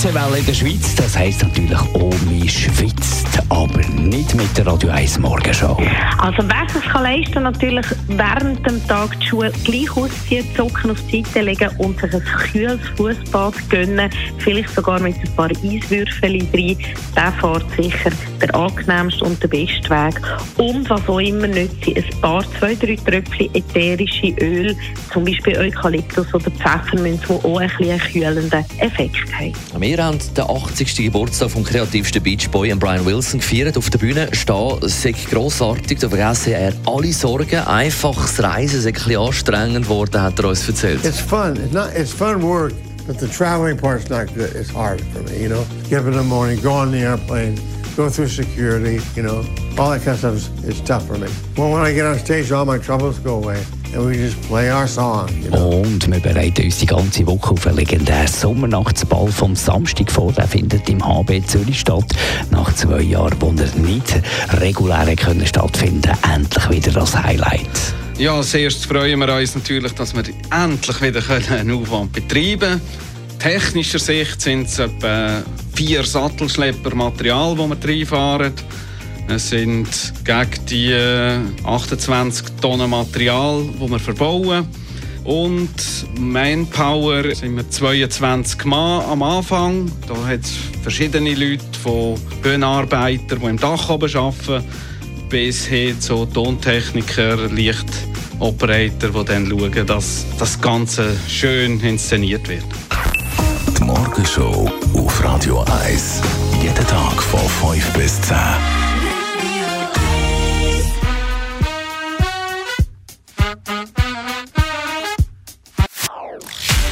[0.00, 5.18] Hitzewelle in der Schweiz, das heisst natürlich ohne schwitzt, aber nicht mit der Radio 1
[5.18, 5.76] Morgenshow.
[6.16, 10.92] Also wer sich kann leisten natürlich während dem Tag die Schuhe gleich ausziehen, die Socken
[10.92, 15.50] auf die Seite legen und sich ein kühles Fußbad gönnen, vielleicht sogar mit ein paar
[15.50, 16.78] Eiswürfeln drin,
[17.14, 18.10] der fährt sicher
[18.40, 20.18] der angenehmste und der beste Weg.
[20.56, 24.74] Und was auch immer nützt, ein paar, zwei, drei Tröpfchen ätherische Öl,
[25.12, 29.52] zum Beispiel Eukalyptus oder Pfefferminz, die auch ein bisschen einen kühlenden Effekt haben.
[29.90, 30.94] Wir haben den 80.
[30.94, 33.76] Geburtstag vom kreativsten Beach Boy Brian Wilson gefeiert.
[33.76, 37.58] Auf der Bühne stehen, sei grossartig, da vergessen er alle Sorgen.
[37.58, 41.04] Einfaches Reisen sei ein anstrengend geworden, hat er uns erzählt.
[41.04, 41.56] It's fun.
[41.56, 41.88] It's not.
[41.96, 42.72] It's fun work,
[43.08, 44.54] but the traveling part's not good.
[44.54, 45.42] It's hard for me.
[45.42, 47.56] You know, get up in the morning, go on the airplane,
[47.96, 49.00] go through security.
[49.16, 49.44] You know,
[49.76, 51.26] all that kind of stuff is, is tough for me.
[51.56, 53.60] Well, when I get on stage, all my troubles go away,
[53.94, 55.28] and we just play our song.
[55.42, 55.80] You know.
[55.80, 60.32] Und wir bereiten uns die ganze Woche auf einen legendären Sommernachtsball vom Samstag vor.
[60.32, 62.04] Der findet im HB Zürich statt.
[62.50, 64.20] Nach zwei Jahren, wo er nicht
[64.60, 67.94] regulär können stattfinden endlich wieder das Highlight.
[68.18, 71.22] Ja, als erstes freuen wir uns natürlich, dass wir endlich wieder
[71.58, 72.80] einen Aufwand betreiben können.
[73.40, 75.42] Technischer Sicht sind es etwa
[75.74, 78.52] vier Sattelschlepper Material, die wir reinfahren.
[79.30, 79.88] Es sind
[80.24, 84.66] gegen die äh, 28 Tonnen Material, die wir verbauen.
[85.22, 85.70] Und
[86.18, 89.90] Manpower sind wir 22 Mann am Anfang.
[90.08, 94.64] Da hat es verschiedene Leute, von Höhenarbeiter, die im Dach oben arbeiten,
[95.28, 102.64] bis hin zu Tontechniker, Lichtoperator, die dann schauen, dass das Ganze schön inszeniert wird.
[103.78, 106.20] Die Morgenshow auf Radio 1.
[106.62, 107.40] Jeden Tag von
[107.72, 108.79] 5 bis 10.